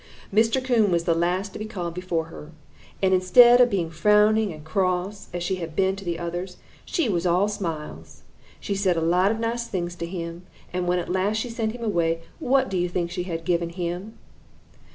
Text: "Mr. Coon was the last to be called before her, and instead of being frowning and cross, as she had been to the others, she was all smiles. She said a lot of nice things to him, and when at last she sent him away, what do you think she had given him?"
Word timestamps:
"Mr. 0.33 0.65
Coon 0.65 0.89
was 0.89 1.03
the 1.03 1.13
last 1.13 1.53
to 1.53 1.59
be 1.59 1.65
called 1.65 1.93
before 1.93 2.23
her, 2.23 2.51
and 3.03 3.13
instead 3.13 3.61
of 3.61 3.69
being 3.69 3.91
frowning 3.91 4.51
and 4.51 4.63
cross, 4.65 5.27
as 5.31 5.43
she 5.43 5.57
had 5.57 5.75
been 5.75 5.95
to 5.95 6.03
the 6.03 6.17
others, 6.17 6.57
she 6.85 7.07
was 7.07 7.27
all 7.27 7.47
smiles. 7.47 8.23
She 8.59 8.73
said 8.73 8.97
a 8.97 9.01
lot 9.01 9.29
of 9.29 9.39
nice 9.39 9.67
things 9.67 9.93
to 9.97 10.07
him, 10.07 10.41
and 10.73 10.87
when 10.87 10.97
at 10.97 11.11
last 11.11 11.37
she 11.37 11.49
sent 11.51 11.73
him 11.73 11.83
away, 11.83 12.21
what 12.39 12.67
do 12.67 12.79
you 12.79 12.89
think 12.89 13.11
she 13.11 13.25
had 13.29 13.45
given 13.45 13.69
him?" 13.69 14.17